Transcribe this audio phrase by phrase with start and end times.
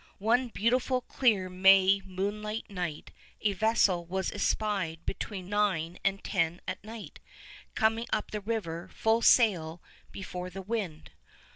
[0.17, 6.83] One beautiful clear May moonlight night a vessel was espied between nine and ten at
[6.83, 7.19] night
[7.75, 9.79] coming up the river full sail
[10.11, 11.11] before the wind.